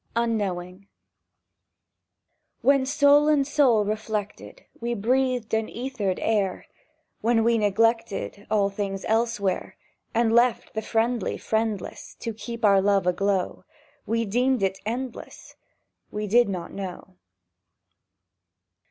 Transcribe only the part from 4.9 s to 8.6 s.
breathed an æthered air, When we neglected